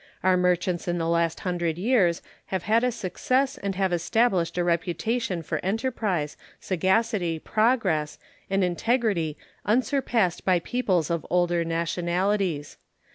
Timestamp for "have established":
3.75-4.57